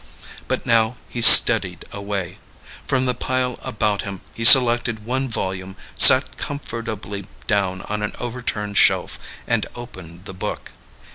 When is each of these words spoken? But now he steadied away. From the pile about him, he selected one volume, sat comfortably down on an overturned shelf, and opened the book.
But 0.47 0.65
now 0.65 0.95
he 1.09 1.21
steadied 1.21 1.85
away. 1.91 2.39
From 2.87 3.05
the 3.05 3.13
pile 3.13 3.59
about 3.61 4.01
him, 4.01 4.21
he 4.33 4.43
selected 4.43 5.05
one 5.05 5.29
volume, 5.29 5.75
sat 5.95 6.37
comfortably 6.37 7.27
down 7.45 7.83
on 7.83 8.01
an 8.01 8.13
overturned 8.19 8.79
shelf, 8.79 9.19
and 9.45 9.67
opened 9.75 10.25
the 10.25 10.33
book. 10.33 10.71